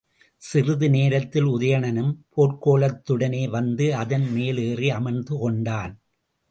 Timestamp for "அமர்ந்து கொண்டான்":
4.89-5.93